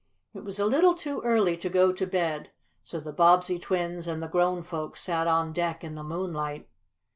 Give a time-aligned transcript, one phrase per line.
[0.33, 2.49] It was a little too early to go to bed,
[2.83, 6.67] so the Bobbsey twins and the grown folks sat on deck in the moonlight.